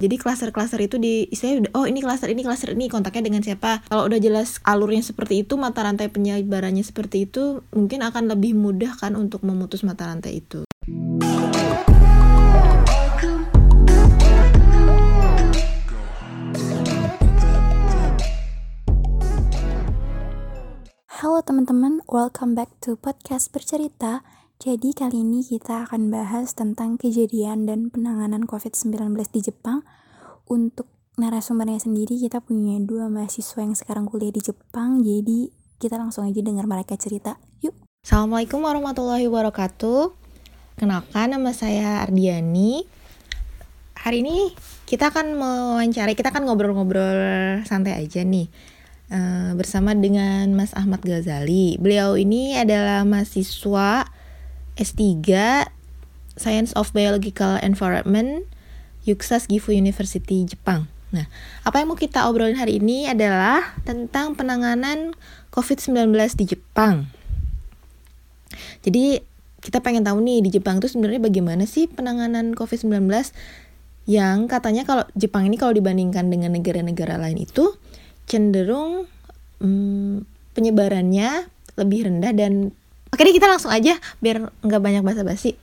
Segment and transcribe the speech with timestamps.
[0.00, 3.84] Jadi klaster-klaster itu di istilahnya oh ini klaster ini klaster ini kontaknya dengan siapa.
[3.84, 8.96] Kalau udah jelas alurnya seperti itu, mata rantai penyebarannya seperti itu, mungkin akan lebih mudah
[8.96, 10.64] kan untuk memutus mata rantai itu.
[21.20, 24.24] Halo teman-teman, welcome back to podcast bercerita.
[24.60, 29.80] Jadi kali ini kita akan bahas tentang kejadian dan penanganan COVID-19 di Jepang.
[30.52, 30.84] Untuk
[31.16, 35.00] narasumbernya sendiri kita punya dua mahasiswa yang sekarang kuliah di Jepang.
[35.00, 35.48] Jadi
[35.80, 37.40] kita langsung aja dengar mereka cerita.
[37.64, 37.72] Yuk.
[38.04, 40.12] Assalamualaikum warahmatullahi wabarakatuh.
[40.76, 42.84] Kenalkan nama saya Ardiani.
[43.96, 44.52] Hari ini
[44.84, 48.52] kita akan mewawancarai, kita akan ngobrol-ngobrol santai aja nih
[49.08, 51.80] uh, bersama dengan Mas Ahmad Ghazali.
[51.80, 54.19] Beliau ini adalah mahasiswa
[54.80, 55.04] S3
[56.40, 58.48] Science of Biological Environment
[59.04, 60.88] Yuksas Gifu University Jepang.
[61.12, 61.28] Nah,
[61.66, 65.12] apa yang mau kita obrolin hari ini adalah tentang penanganan
[65.52, 67.10] COVID-19 di Jepang.
[68.80, 69.20] Jadi,
[69.60, 73.04] kita pengen tahu nih di Jepang itu sebenarnya bagaimana sih penanganan COVID-19
[74.08, 77.76] yang katanya kalau Jepang ini kalau dibandingkan dengan negara-negara lain itu
[78.24, 79.04] cenderung
[79.60, 80.24] hmm,
[80.56, 81.46] penyebarannya
[81.76, 82.72] lebih rendah dan
[83.10, 85.58] oke deh kita langsung aja biar nggak banyak basa-basi.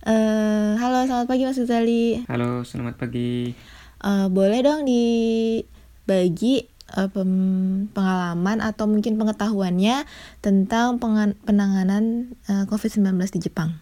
[0.00, 2.24] Uh, halo selamat pagi Mas Guzali.
[2.24, 3.52] Halo selamat pagi.
[4.00, 6.64] Uh, boleh dong dibagi
[6.96, 10.08] uh, pengalaman atau mungkin pengetahuannya
[10.40, 10.96] tentang
[11.44, 13.76] penanganan uh, COVID-19 di Jepang.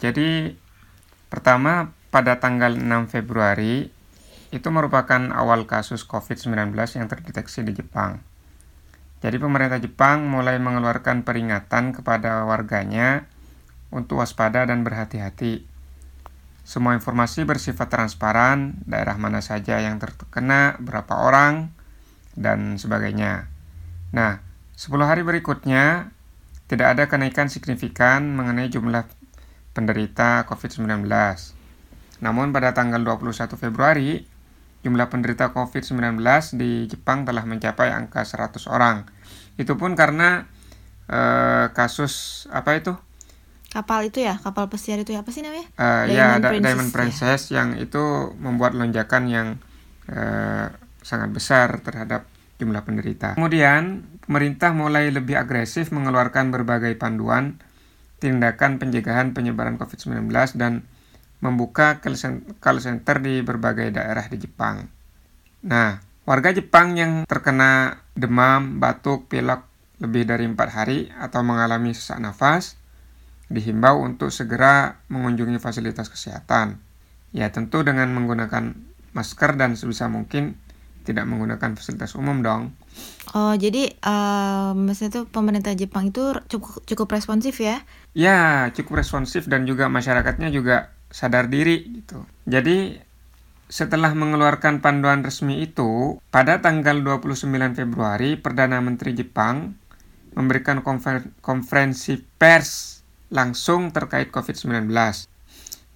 [0.00, 0.56] Jadi
[1.28, 3.92] pertama pada tanggal 6 Februari
[4.52, 8.20] itu merupakan awal kasus COVID-19 yang terdeteksi di Jepang.
[9.22, 13.30] Jadi pemerintah Jepang mulai mengeluarkan peringatan kepada warganya
[13.94, 15.62] untuk waspada dan berhati-hati.
[16.66, 21.70] Semua informasi bersifat transparan, daerah mana saja yang terkena, berapa orang,
[22.34, 23.46] dan sebagainya.
[24.10, 24.42] Nah,
[24.74, 26.10] 10 hari berikutnya
[26.66, 29.04] tidak ada kenaikan signifikan mengenai jumlah
[29.76, 31.06] penderita COVID-19.
[32.22, 34.24] Namun pada tanggal 21 Februari,
[34.82, 36.22] jumlah penderita COVID-19
[36.58, 39.04] di Jepang telah mencapai angka 100 orang.
[39.60, 40.48] Itu pun karena
[41.08, 42.94] eh, kasus apa itu?
[43.72, 45.64] Kapal itu ya, kapal pesiar itu ya apa sih namanya?
[45.80, 47.52] Uh, Diamond ya, Princess, Diamond Princess ya.
[47.56, 48.04] yang itu
[48.36, 49.48] membuat lonjakan yang
[50.12, 50.68] uh,
[51.00, 52.28] sangat besar terhadap
[52.60, 53.40] jumlah penderita.
[53.40, 57.64] Kemudian pemerintah mulai lebih agresif mengeluarkan berbagai panduan
[58.20, 60.28] tindakan pencegahan penyebaran COVID-19
[60.60, 60.84] dan
[61.42, 64.86] membuka call center di berbagai daerah di Jepang.
[65.66, 69.66] Nah, warga Jepang yang terkena demam, batuk, pilek
[70.02, 72.74] lebih dari empat hari atau mengalami sesak nafas
[73.52, 76.80] dihimbau untuk segera mengunjungi fasilitas kesehatan.
[77.32, 78.74] Ya, tentu dengan menggunakan
[79.12, 80.56] masker dan sebisa mungkin
[81.02, 82.72] tidak menggunakan fasilitas umum dong.
[83.34, 87.82] Oh, jadi uh, maksudnya itu pemerintah Jepang itu cukup cukup responsif ya?
[88.14, 92.24] Ya, cukup responsif dan juga masyarakatnya juga sadar diri gitu.
[92.48, 93.00] Jadi
[93.72, 99.80] setelah mengeluarkan panduan resmi itu, pada tanggal 29 Februari Perdana Menteri Jepang
[100.36, 103.00] memberikan konfer konferensi pers
[103.32, 104.92] langsung terkait COVID-19.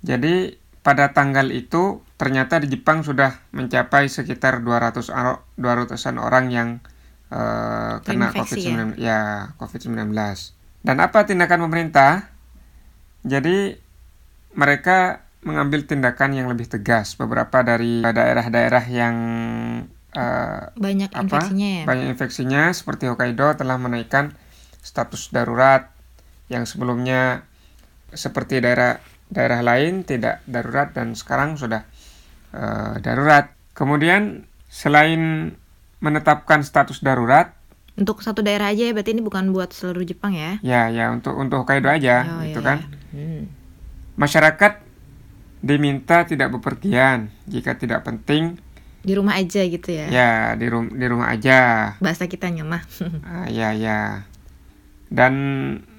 [0.01, 5.13] Jadi pada tanggal itu ternyata di Jepang sudah mencapai sekitar 200
[5.61, 6.69] 200-an orang yang
[7.29, 9.21] uh, kena COVID-19 ya, ya
[9.61, 10.17] COVID-19.
[10.81, 12.33] Dan apa tindakan pemerintah?
[13.21, 13.77] Jadi
[14.57, 19.17] mereka mengambil tindakan yang lebih tegas beberapa dari daerah-daerah yang
[20.11, 21.83] uh, banyak apa, infeksinya ya.
[21.87, 24.35] Banyak infeksinya seperti Hokkaido telah menaikkan
[24.83, 25.95] status darurat
[26.51, 27.47] yang sebelumnya
[28.11, 28.99] seperti daerah
[29.31, 31.87] daerah lain tidak darurat dan sekarang sudah
[32.51, 33.55] uh, darurat.
[33.79, 35.55] Kemudian selain
[36.03, 37.55] menetapkan status darurat
[37.97, 40.61] untuk satu daerah aja ya berarti ini bukan buat seluruh Jepang ya?
[40.61, 42.79] Ya ya untuk untuk Hokkaido aja oh, gitu iya, kan.
[43.15, 43.25] Iya.
[43.25, 43.43] Hmm.
[44.21, 44.73] Masyarakat
[45.65, 48.61] diminta tidak bepergian jika tidak penting.
[49.07, 50.07] Di rumah aja gitu ya?
[50.11, 51.95] Ya, di, rum di rumah aja.
[52.03, 52.83] Bahasa kita nyamah.
[53.29, 54.27] ah, ya, ya.
[55.07, 55.35] Dan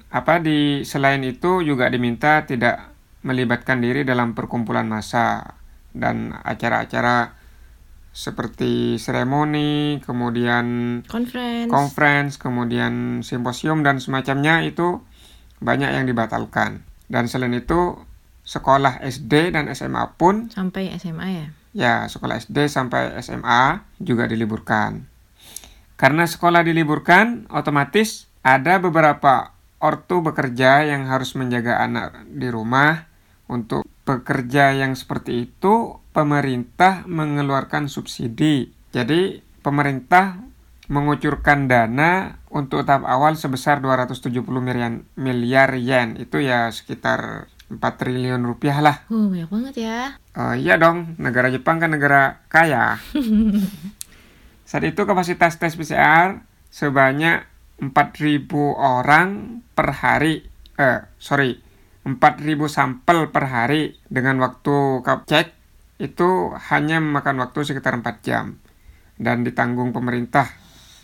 [0.08, 2.92] apa di selain itu juga diminta tidak
[3.24, 5.56] melibatkan diri dalam perkumpulan massa
[5.92, 7.36] dan acara-acara
[8.18, 11.70] seperti seremoni, kemudian conference.
[11.70, 15.04] conference, kemudian simposium dan semacamnya itu
[15.62, 16.82] banyak yang dibatalkan.
[17.06, 17.94] Dan selain itu
[18.48, 21.46] sekolah SD dan SMA pun sampai SMA ya.
[21.76, 25.04] Ya, sekolah SD sampai SMA juga diliburkan.
[26.00, 33.04] Karena sekolah diliburkan, otomatis ada beberapa ortu bekerja yang harus menjaga anak di rumah
[33.52, 38.72] untuk pekerja yang seperti itu pemerintah mengeluarkan subsidi.
[38.96, 40.40] Jadi pemerintah
[40.88, 46.16] mengucurkan dana untuk tahap awal sebesar 270 miliar, miliar yen.
[46.16, 49.04] Itu ya sekitar 4 triliun rupiah lah.
[49.12, 50.16] Oh, banyak banget ya.
[50.32, 52.96] Uh, iya dong, negara Jepang kan negara kaya.
[54.68, 57.44] Saat itu kapasitas tes PCR sebanyak
[57.80, 60.44] 4.000 orang per hari.
[60.80, 61.60] Eh, sorry,
[62.04, 65.48] 4.000 sampel per hari dengan waktu cek
[65.98, 68.56] itu hanya memakan waktu sekitar 4 jam
[69.18, 70.46] dan ditanggung pemerintah.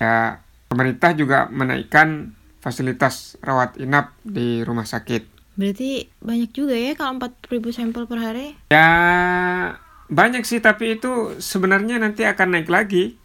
[0.00, 0.40] Ya,
[0.70, 2.32] pemerintah juga menaikkan
[2.62, 5.33] fasilitas rawat inap di rumah sakit.
[5.54, 8.46] Berarti banyak juga ya kalau 4.000 sampel per hari?
[8.74, 8.90] Ya,
[10.10, 13.18] banyak sih tapi itu sebenarnya nanti akan naik lagi.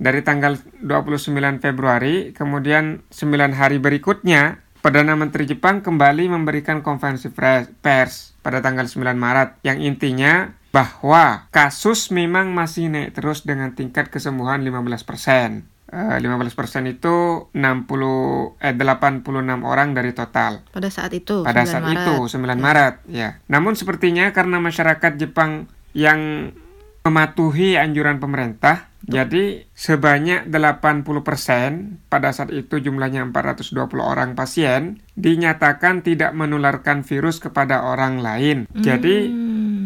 [0.00, 8.32] Dari tanggal 29 Februari, kemudian 9 hari berikutnya Perdana Menteri Jepang kembali memberikan konferensi pers
[8.40, 14.64] pada tanggal 9 Maret yang intinya bahwa kasus memang masih naik terus dengan tingkat kesembuhan
[14.64, 15.79] 15%.
[15.90, 19.26] Uh, 15% itu 60 eh 86
[19.66, 20.62] orang dari total.
[20.70, 21.42] Pada saat itu.
[21.42, 22.06] Pada saat Maret.
[22.06, 22.54] itu 9 ya.
[22.54, 23.28] Maret, ya.
[23.50, 26.54] Namun sepertinya karena masyarakat Jepang yang
[27.02, 36.36] mematuhi anjuran pemerintah jadi sebanyak 80% pada saat itu jumlahnya 420 orang pasien dinyatakan tidak
[36.36, 38.68] menularkan virus kepada orang lain.
[38.68, 38.84] Hmm.
[38.84, 39.16] Jadi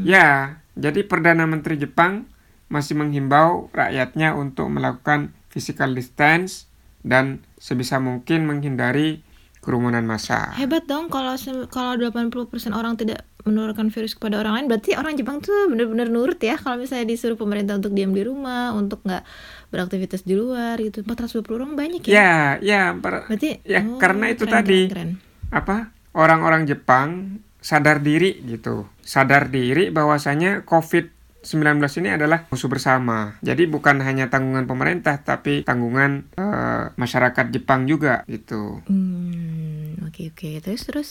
[0.02, 2.26] ya, jadi Perdana Menteri Jepang
[2.66, 6.66] masih menghimbau rakyatnya untuk melakukan physical distance
[7.06, 9.22] dan sebisa mungkin menghindari
[9.62, 10.50] kerumunan massa.
[10.58, 11.38] Hebat dong kalau
[11.70, 16.40] kalau 80% orang tidak menularkan virus kepada orang lain berarti orang Jepang tuh benar-benar nurut
[16.40, 19.20] ya kalau misalnya disuruh pemerintah untuk diam di rumah untuk nggak
[19.68, 22.32] beraktivitas di luar gitu 420 orang banyak ya ya
[22.64, 25.52] ya berarti ya oh, karena itu keren, tadi keren, keren.
[25.52, 31.13] apa orang-orang Jepang sadar diri gitu sadar diri bahwasanya COVID
[31.44, 33.36] 19 ini adalah musuh bersama.
[33.44, 38.80] Jadi bukan hanya tanggungan pemerintah tapi tanggungan uh, masyarakat Jepang juga gitu.
[38.88, 40.40] Hmm, oke okay, oke.
[40.40, 40.54] Okay.
[40.64, 41.10] Terus terus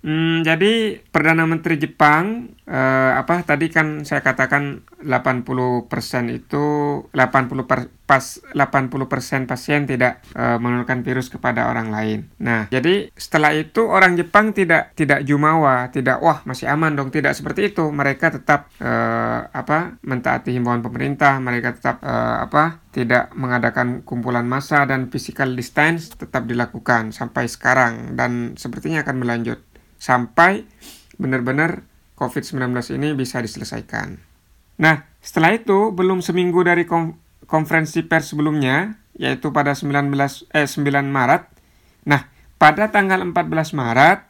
[0.00, 5.84] Hmm, jadi Perdana Menteri Jepang eh, apa tadi kan saya katakan 80%
[6.32, 6.64] itu
[7.12, 8.24] 80 per, pas
[8.56, 12.18] 80% pasien tidak eh, menularkan virus kepada orang lain.
[12.40, 17.36] Nah, jadi setelah itu orang Jepang tidak tidak jumawa, tidak wah masih aman dong, tidak
[17.36, 17.92] seperti itu.
[17.92, 24.82] Mereka tetap eh, apa mentaati himbauan pemerintah, mereka tetap eh, apa tidak mengadakan kumpulan massa
[24.82, 29.69] dan physical distance tetap dilakukan sampai sekarang dan sepertinya akan berlanjut
[30.00, 30.64] sampai
[31.20, 31.84] benar-benar
[32.16, 34.16] COVID-19 ini bisa diselesaikan.
[34.80, 36.88] Nah, setelah itu belum seminggu dari
[37.44, 40.08] konferensi pers sebelumnya, yaitu pada 19
[40.56, 41.44] eh 9 Maret.
[42.08, 44.24] Nah, pada tanggal 14 Maret,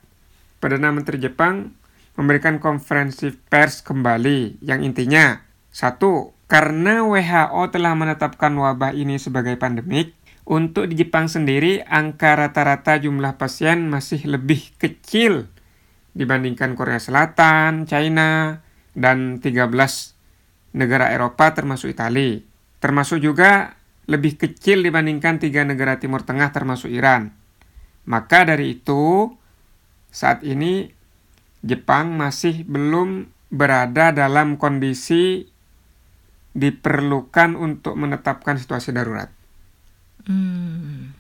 [0.59, 1.71] Perdana Menteri Jepang
[2.19, 5.39] memberikan konferensi pers kembali yang intinya
[5.71, 10.19] satu, karena WHO telah menetapkan wabah ini sebagai pandemik,
[10.51, 15.47] untuk di Jepang sendiri angka rata-rata jumlah pasien masih lebih kecil
[16.15, 18.63] dibandingkan Korea Selatan, China,
[18.95, 19.71] dan 13
[20.75, 22.43] negara Eropa termasuk Italia.
[22.81, 23.77] Termasuk juga
[24.11, 27.31] lebih kecil dibandingkan tiga negara Timur Tengah termasuk Iran.
[28.09, 29.31] Maka dari itu,
[30.11, 30.91] saat ini
[31.61, 35.47] Jepang masih belum berada dalam kondisi
[36.57, 39.31] diperlukan untuk menetapkan situasi darurat.
[40.27, 41.15] Hmm.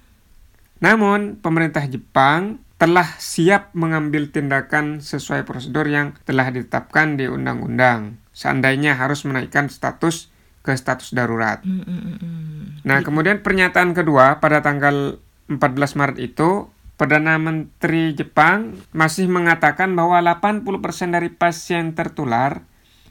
[0.80, 8.16] Namun, pemerintah Jepang telah siap mengambil tindakan sesuai prosedur yang telah ditetapkan di undang-undang.
[8.32, 10.32] Seandainya harus menaikkan status
[10.64, 11.60] ke status darurat.
[11.60, 15.20] Mm, mm, mm, nah, kemudian pernyataan kedua pada tanggal
[15.52, 15.60] 14
[15.92, 20.64] Maret itu, Perdana Menteri Jepang masih mengatakan bahwa 80%
[21.12, 22.64] dari pasien tertular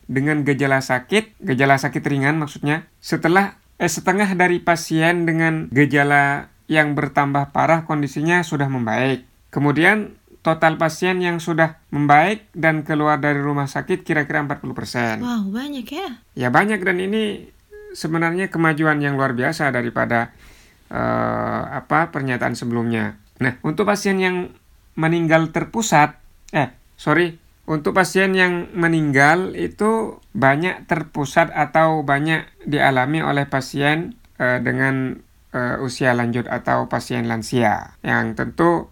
[0.10, 6.98] dengan gejala sakit, gejala sakit ringan maksudnya, setelah eh, setengah dari pasien dengan gejala yang
[6.98, 9.29] bertambah parah kondisinya sudah membaik.
[9.50, 15.20] Kemudian total pasien yang sudah membaik dan keluar dari rumah sakit kira-kira 40%.
[15.20, 16.10] Wow, banyak ya?
[16.38, 17.52] Ya banyak dan ini
[17.92, 20.32] sebenarnya kemajuan yang luar biasa daripada
[20.94, 23.18] uh, apa pernyataan sebelumnya.
[23.40, 24.52] Nah, untuk pasien yang
[24.96, 26.20] meninggal terpusat,
[26.52, 27.40] eh sorry,
[27.70, 35.20] untuk pasien yang meninggal itu banyak terpusat atau banyak dialami oleh pasien uh, dengan
[35.54, 38.90] uh, usia lanjut atau pasien lansia yang tentu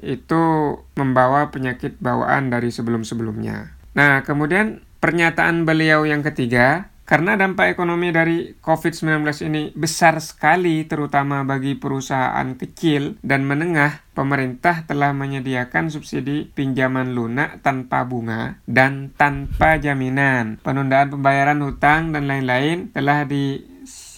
[0.00, 3.76] itu membawa penyakit bawaan dari sebelum-sebelumnya.
[3.94, 11.42] Nah, kemudian pernyataan beliau yang ketiga, Karena dampak ekonomi dari COVID-19 ini besar sekali terutama
[11.42, 19.82] bagi perusahaan kecil dan menengah, pemerintah telah menyediakan subsidi pinjaman lunak tanpa bunga dan tanpa
[19.82, 20.62] jaminan.
[20.62, 23.26] Penundaan pembayaran hutang dan lain-lain telah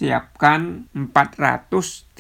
[0.03, 2.19] disiapkan 430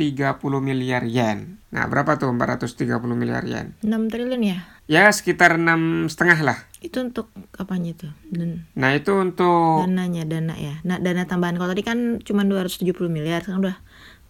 [0.62, 1.58] miliar yen.
[1.74, 2.78] Nah, berapa tuh 430
[3.18, 3.74] miliar yen?
[3.82, 4.58] 6 triliun ya?
[4.86, 6.58] Ya, sekitar enam setengah lah.
[6.78, 8.14] Itu untuk apanya tuh?
[8.30, 10.78] Dan Nah, itu untuk dananya, dana ya.
[10.86, 13.76] Nah, dana tambahan kalau tadi kan cuma 270 miliar, sekarang udah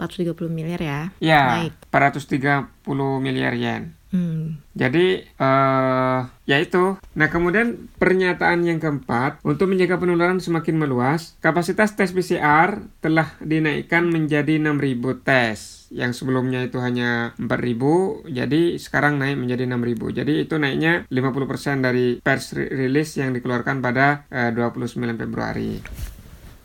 [0.00, 1.00] 430 miliar ya.
[1.20, 1.76] ya Naik.
[1.92, 2.72] 430
[3.20, 3.92] miliar yen.
[4.12, 4.60] Hmm.
[4.76, 7.00] Jadi, eh ya itu.
[7.16, 14.04] Nah, kemudian pernyataan yang keempat, untuk menjaga penularan semakin meluas, kapasitas tes PCR telah dinaikkan
[14.12, 15.88] menjadi 6.000 tes.
[15.92, 20.18] Yang sebelumnya itu hanya 4.000, jadi sekarang naik menjadi 6.000.
[20.24, 25.80] Jadi itu naiknya 50% dari pers rilis yang dikeluarkan pada eh, 29 Februari.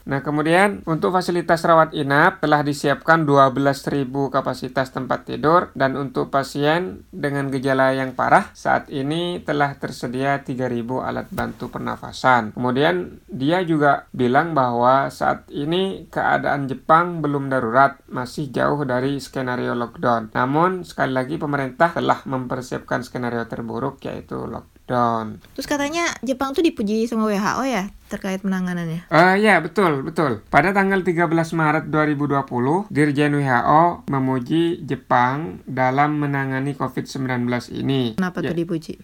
[0.07, 7.03] Nah, kemudian untuk fasilitas rawat inap telah disiapkan 12.000 kapasitas tempat tidur dan untuk pasien
[7.11, 12.55] dengan gejala yang parah saat ini telah tersedia 3.000 alat bantu pernafasan.
[12.55, 19.75] Kemudian dia juga bilang bahwa saat ini keadaan Jepang belum darurat, masih jauh dari skenario
[19.75, 20.31] lockdown.
[20.31, 24.76] Namun sekali lagi pemerintah telah mempersiapkan skenario terburuk yaitu lockdown.
[24.87, 29.11] Terus katanya Jepang tuh dipuji sama WHO ya terkait penanganannya.
[29.11, 30.39] Eh ya, betul, betul.
[30.47, 38.15] Pada tanggal 13 Maret 2020, Dirjen WHO memuji Jepang dalam menangani COVID-19 ini.
[38.15, 38.95] Kenapa Ya, tuh dipuji?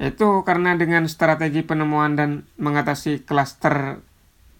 [0.00, 4.00] Itu karena dengan strategi penemuan dan mengatasi klaster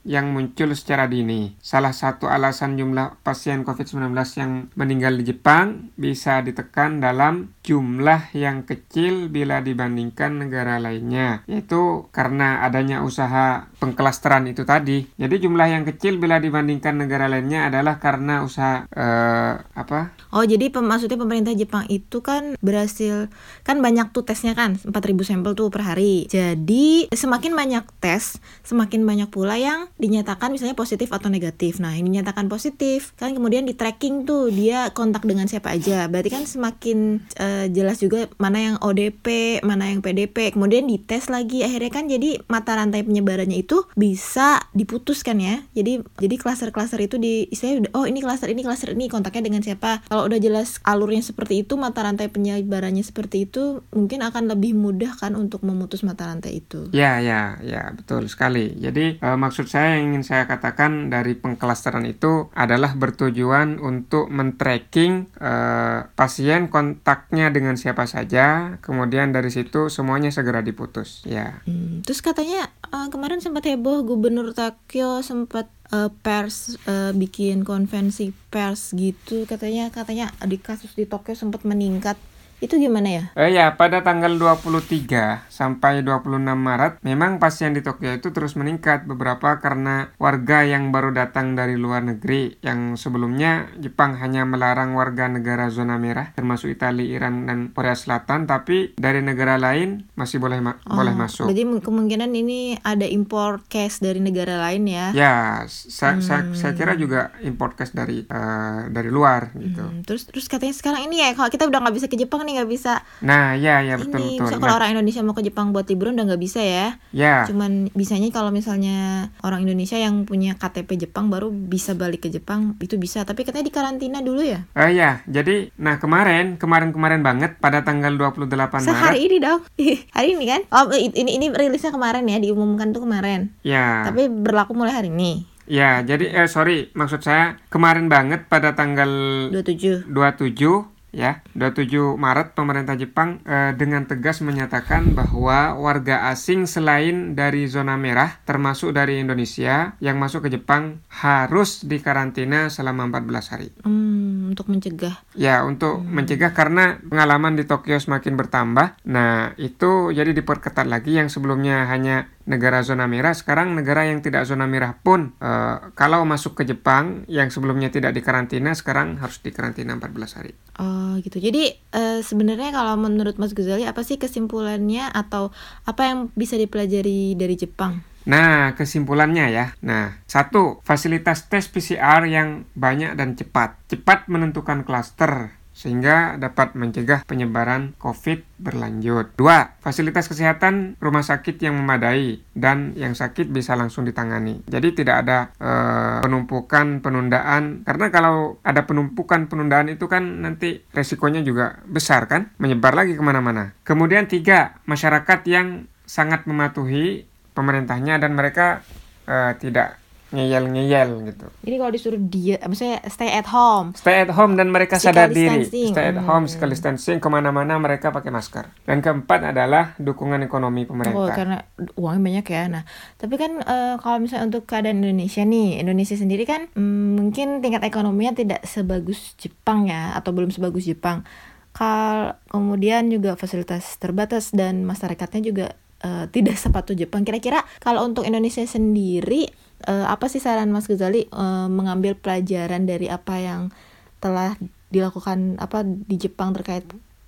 [0.04, 1.56] yang muncul secara dini.
[1.60, 8.64] Salah satu alasan jumlah pasien COVID-19 yang meninggal di Jepang bisa ditekan dalam jumlah yang
[8.64, 15.04] kecil bila dibandingkan negara lainnya, yaitu karena adanya usaha pengklasteran itu tadi.
[15.20, 20.16] Jadi jumlah yang kecil bila dibandingkan negara lainnya adalah karena usaha eh, apa?
[20.32, 23.28] Oh jadi maksudnya pemerintah Jepang itu kan berhasil
[23.66, 24.94] kan banyak tuh tesnya kan 4000
[25.26, 26.24] sampel tuh per hari.
[26.30, 31.78] Jadi semakin banyak tes, semakin banyak pula yang dinyatakan misalnya positif atau negatif.
[31.78, 36.08] Nah, yang dinyatakan positif kan kemudian di tracking tuh dia kontak dengan siapa aja.
[36.08, 40.56] Berarti kan semakin eh, jelas juga mana yang ODP, mana yang PDP.
[40.56, 45.60] Kemudian dites lagi akhirnya kan jadi mata rantai penyebarannya itu bisa diputuskan ya.
[45.76, 50.00] Jadi jadi klaster-klaster itu di istilahnya oh ini klaster ini klaster ini kontaknya dengan siapa.
[50.08, 55.18] Kalau udah jelas alurnya seperti itu, mata rantai penyebarannya seperti itu, mungkin akan lebih mudah
[55.18, 56.88] kan untuk memutus mata rantai itu.
[56.94, 58.72] Ya, ya, ya, betul sekali.
[58.78, 65.30] Jadi eh, maksud saya yang ingin saya katakan dari pengklasteran itu adalah bertujuan untuk men-tracking
[65.38, 71.22] eh, pasien kontaknya dengan siapa saja, kemudian dari situ semuanya segera diputus.
[71.26, 71.60] Ya.
[71.66, 78.32] Hmm, terus katanya eh, kemarin sempat heboh Gubernur Tokyo sempat eh, pers eh, bikin konvensi
[78.50, 82.16] pers gitu katanya katanya di kasus di Tokyo sempat meningkat
[82.60, 83.24] itu gimana ya?
[83.34, 89.04] Eh ya, pada tanggal 23 sampai 26 Maret, memang pasien di Tokyo itu terus meningkat
[89.04, 95.26] beberapa karena warga yang baru datang dari luar negeri yang sebelumnya Jepang hanya melarang warga
[95.26, 100.60] negara zona merah termasuk Italia, Iran dan Korea Selatan, tapi dari negara lain masih boleh
[100.60, 101.48] ma- boleh masuk.
[101.50, 105.12] Mu- kemungkinan ini ada import case dari negara lain ya?
[105.12, 105.34] Ya,
[105.66, 109.80] sa- sa- saya kira juga import case dari eh, dari luar gitu.
[109.82, 112.49] Hmm, terus terus katanya sekarang ini ya kalau kita udah nggak bisa ke Jepang nih
[112.56, 114.40] nggak bisa Nah, ya ya betul ini.
[114.40, 114.58] betul.
[114.58, 116.98] kalau orang Indonesia mau ke Jepang buat liburan udah nggak bisa ya.
[117.10, 117.44] Ya.
[117.44, 122.74] cuman bisanya kalau misalnya orang Indonesia yang punya KTP Jepang baru bisa balik ke Jepang
[122.78, 123.22] itu bisa.
[123.22, 124.64] Tapi katanya di karantina dulu ya?
[124.74, 129.60] Eh ya, jadi nah kemarin kemarin-kemarin banget pada tanggal 28 Maret sehari ini dong.
[130.16, 130.60] Hari ini kan?
[130.72, 133.52] Oh ini ini rilisnya kemarin ya diumumkan tuh kemarin.
[133.62, 134.02] Ya.
[134.06, 135.44] tapi berlaku mulai hari ini.
[135.70, 139.06] Ya, jadi eh sorry, maksud saya kemarin banget pada tanggal
[139.54, 147.34] 27 27 ya, 27 Maret pemerintah Jepang eh, dengan tegas menyatakan bahwa warga asing selain
[147.38, 153.68] dari zona merah termasuk dari Indonesia yang masuk ke Jepang harus dikarantina selama 14 hari.
[153.84, 158.98] hmm, untuk mencegah Ya, untuk mencegah karena pengalaman di Tokyo semakin bertambah.
[159.06, 164.42] Nah, itu jadi diperketat lagi yang sebelumnya hanya negara zona merah, sekarang negara yang tidak
[164.42, 169.94] zona merah pun eh, kalau masuk ke Jepang yang sebelumnya tidak dikarantina sekarang harus dikarantina
[169.94, 170.52] 14 hari.
[170.82, 171.38] Oh gitu.
[171.38, 175.54] Jadi eh, sebenarnya kalau menurut Mas Ghazali apa sih kesimpulannya atau
[175.86, 178.02] apa yang bisa dipelajari dari Jepang?
[178.28, 179.66] Nah, kesimpulannya ya.
[179.80, 183.80] Nah, satu, fasilitas tes PCR yang banyak dan cepat.
[183.88, 189.32] Cepat menentukan klaster sehingga dapat mencegah penyebaran COVID berlanjut.
[189.40, 194.60] Dua, fasilitas kesehatan rumah sakit yang memadai dan yang sakit bisa langsung ditangani.
[194.68, 201.40] Jadi tidak ada uh, penumpukan penundaan karena kalau ada penumpukan penundaan itu kan nanti resikonya
[201.40, 203.72] juga besar kan, menyebar lagi ke mana-mana.
[203.88, 207.24] Kemudian tiga, masyarakat yang sangat mematuhi
[207.56, 208.84] pemerintahnya dan mereka
[209.24, 209.99] uh, tidak
[210.30, 211.46] ngeyel-ngeyel gitu.
[211.60, 213.92] Jadi kalau disuruh dia, maksudnya stay at home.
[213.92, 215.66] Stay at home dan mereka Physical sadar diri.
[215.66, 216.24] Stay at Hmm.
[216.24, 218.70] home, physical distancing, ke mana-mana mereka pakai masker.
[218.82, 221.34] Dan keempat adalah dukungan ekonomi Oh, pemerintah.
[221.34, 221.56] karena
[221.94, 222.62] uangnya banyak ya.
[222.68, 222.82] Nah,
[223.16, 227.82] tapi kan eh, kalau misalnya untuk keadaan Indonesia nih, Indonesia sendiri kan mm, mungkin tingkat
[227.82, 231.26] ekonominya tidak sebagus Jepang ya, atau belum sebagus Jepang.
[231.70, 235.66] Kal kemudian juga fasilitas terbatas dan masyarakatnya juga
[236.00, 237.22] eh, tidak sepatu Jepang.
[237.22, 239.46] Kira-kira kalau untuk Indonesia sendiri,
[239.86, 243.72] eh, apa sih saran Mas Ghazali eh, mengambil pelajaran dari apa yang
[244.20, 244.56] telah
[244.90, 246.82] dilakukan apa di Jepang terkait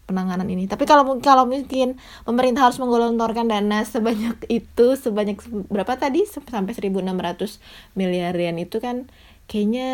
[0.05, 0.67] penanganan ini.
[0.67, 6.27] Tapi kalau mungkin kalau mungkin pemerintah harus menggelontorkan dana sebanyak itu, sebanyak se- berapa tadi
[6.27, 7.63] sampai 1.600
[7.95, 9.07] miliar yen itu kan
[9.47, 9.89] kayaknya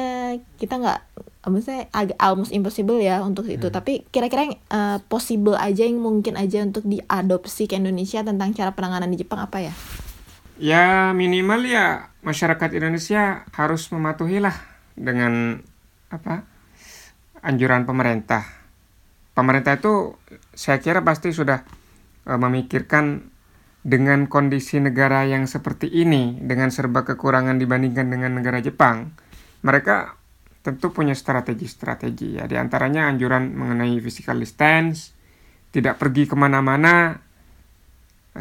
[0.58, 1.00] kita nggak
[1.48, 3.68] maksudnya agak almost impossible ya untuk itu.
[3.68, 8.72] Tapi kira-kira yang eh, possible aja yang mungkin aja untuk diadopsi ke Indonesia tentang cara
[8.74, 9.74] penanganan di Jepang apa ya?
[10.58, 14.58] Ya minimal ya masyarakat Indonesia harus mematuhilah
[14.98, 15.62] dengan
[16.10, 16.42] apa
[17.46, 18.42] anjuran pemerintah.
[19.38, 20.18] Pemerintah itu
[20.50, 21.62] saya kira pasti sudah
[22.26, 23.30] eh, memikirkan
[23.86, 29.14] dengan kondisi negara yang seperti ini dengan serba kekurangan dibandingkan dengan negara Jepang.
[29.62, 30.18] Mereka
[30.66, 35.14] tentu punya strategi-strategi ya di antaranya anjuran mengenai physical distance,
[35.70, 37.22] tidak pergi ke mana-mana,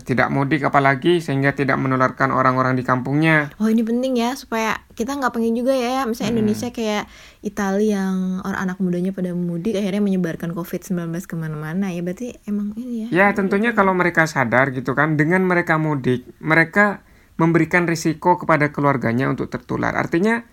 [0.03, 3.49] tidak mudik apalagi sehingga tidak menularkan orang-orang di kampungnya.
[3.57, 7.09] Oh ini penting ya supaya kita nggak pengen juga ya misalnya Indonesia kayak
[7.41, 12.75] Italia yang orang anak mudanya pada mudik akhirnya menyebarkan COVID-19 ke mana-mana ya berarti emang
[12.77, 13.07] ini ya.
[13.09, 17.01] Ya tentunya kalau mereka sadar gitu kan dengan mereka mudik mereka
[17.37, 19.93] memberikan risiko kepada keluarganya untuk tertular.
[19.93, 20.43] Artinya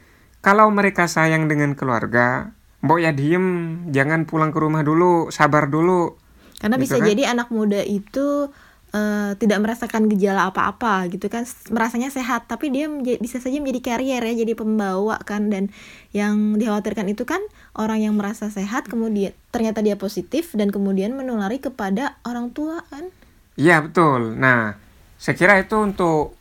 [0.44, 2.52] kalau mereka sayang dengan keluarga,
[2.84, 6.20] mbok ya diem, jangan pulang ke rumah dulu, sabar dulu.
[6.60, 7.08] Karena Gitu bisa kan?
[7.08, 8.52] jadi anak muda itu
[8.94, 11.42] eh, tidak merasakan gejala apa-apa gitu kan
[11.74, 12.86] merasanya sehat tapi dia
[13.18, 15.74] bisa saja menjadi carrier ya jadi pembawa kan dan
[16.14, 17.42] yang dikhawatirkan itu kan
[17.74, 23.10] orang yang merasa sehat kemudian ternyata dia positif dan kemudian menulari kepada orang tua kan.
[23.54, 24.34] Iya betul.
[24.34, 24.74] Nah,
[25.18, 26.34] saya kira itu untuk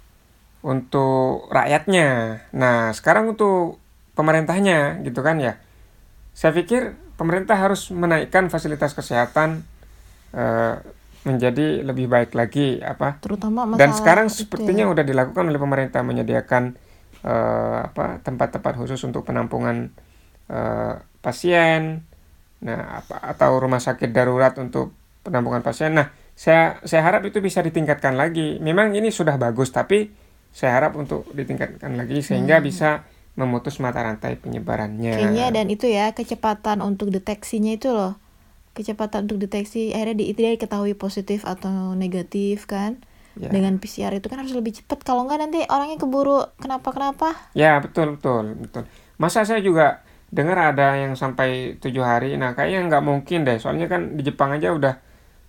[0.66, 2.42] untuk rakyatnya.
[2.58, 3.78] Nah, sekarang untuk
[4.18, 5.62] pemerintahnya gitu kan ya.
[6.34, 9.62] Saya pikir pemerintah harus menaikkan fasilitas kesehatan
[10.34, 10.76] eh,
[11.24, 13.20] menjadi lebih baik lagi apa.
[13.24, 14.92] Terutama masalah Dan sekarang sepertinya ya.
[14.92, 16.76] udah dilakukan oleh pemerintah menyediakan
[17.24, 19.92] eh, apa tempat-tempat khusus untuk penampungan
[20.52, 22.04] eh, pasien.
[22.64, 25.96] Nah, apa atau rumah sakit darurat untuk penampungan pasien.
[25.96, 28.60] Nah, saya saya harap itu bisa ditingkatkan lagi.
[28.60, 30.12] Memang ini sudah bagus, tapi
[30.54, 35.18] saya harap untuk ditingkatkan lagi sehingga bisa memutus mata rantai penyebarannya.
[35.18, 38.23] Kayaknya dan itu ya kecepatan untuk deteksinya itu loh.
[38.74, 42.98] Kecepatan untuk deteksi akhirnya di, dia diketahui positif atau negatif kan.
[43.34, 43.50] Ya.
[43.50, 47.34] Dengan PCR itu kan harus lebih cepat kalau enggak nanti orangnya keburu kenapa-kenapa.
[47.58, 48.84] Ya betul betul betul.
[49.18, 52.38] Masa saya juga dengar ada yang sampai tujuh hari.
[52.38, 53.58] Nah kayaknya nggak mungkin deh.
[53.62, 54.98] Soalnya kan di Jepang aja udah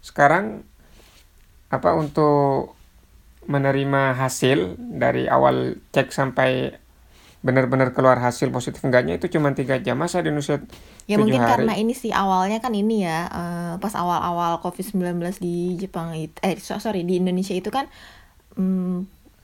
[0.05, 0.65] sekarang
[1.73, 2.77] apa untuk
[3.49, 6.73] menerima hasil dari awal cek sampai
[7.45, 10.65] benar-benar keluar hasil positif enggaknya itu cuma tiga jam masa di Indonesia
[11.05, 11.61] Ya mungkin hari?
[11.61, 16.57] karena ini sih awalnya kan ini ya eh, pas awal-awal COVID-19 di Jepang itu eh
[16.57, 17.93] so- sorry di Indonesia itu kan
[18.57, 18.97] mm,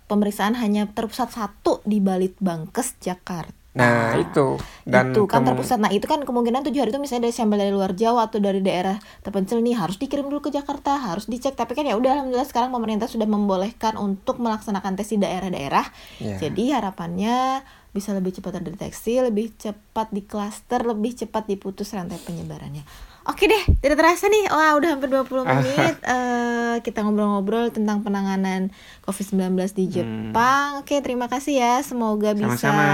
[0.08, 3.52] pemeriksaan hanya terpusat satu di Balitbangkes Jakarta.
[3.70, 5.78] Nah, itu dan itu kan terpusat.
[5.78, 8.58] Nah itu kan kemungkinan tujuh hari itu misalnya dari sampel dari luar Jawa atau dari
[8.58, 11.54] daerah terpencil nih harus dikirim dulu ke Jakarta, harus dicek.
[11.54, 15.86] Tapi kan ya udah alhamdulillah sekarang pemerintah sudah membolehkan untuk melaksanakan tes di daerah-daerah.
[16.18, 16.42] Ya.
[16.42, 22.86] Jadi harapannya bisa lebih cepat terdeteksi, lebih cepat di klaster, lebih cepat diputus rantai penyebarannya.
[23.28, 24.48] Oke deh, tidak terasa nih.
[24.48, 28.72] Wah, udah hampir 20 menit eh, kita ngobrol-ngobrol tentang penanganan
[29.04, 30.80] COVID-19 di Jepang.
[30.80, 31.74] Oke, terima kasih ya.
[31.84, 32.86] Semoga bisa sama-sama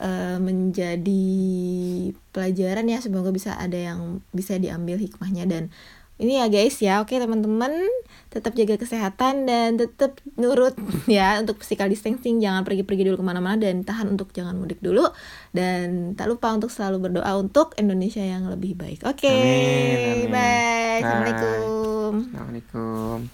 [0.00, 1.24] eh, menjadi
[2.36, 5.72] pelajaran ya semoga bisa ada yang bisa diambil hikmahnya dan
[6.16, 7.04] ini ya guys ya.
[7.04, 7.84] Oke teman-teman
[8.32, 10.76] tetap jaga kesehatan dan tetap nurut
[11.10, 12.40] ya untuk physical distancing.
[12.40, 15.04] Jangan pergi-pergi dulu ke mana-mana dan tahan untuk jangan mudik dulu.
[15.52, 19.04] Dan tak lupa untuk selalu berdoa untuk Indonesia yang lebih baik.
[19.04, 20.32] Oke Amin, amin.
[20.32, 20.40] bye.
[20.40, 21.04] Bye.
[21.04, 22.32] assalamualaikum.
[22.32, 23.28] Assalamualaikum